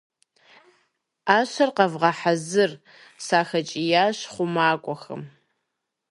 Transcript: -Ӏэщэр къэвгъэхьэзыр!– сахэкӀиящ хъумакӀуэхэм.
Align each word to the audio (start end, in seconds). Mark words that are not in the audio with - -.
-Ӏэщэр 1.25 1.69
къэвгъэхьэзыр!– 1.75 2.71
сахэкӀиящ 3.25 4.17
хъумакӀуэхэм. 4.31 5.21